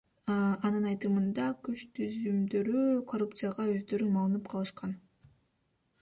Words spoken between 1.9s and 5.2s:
түзүмдөрү коррупцияга өздөрү малынып калышкан.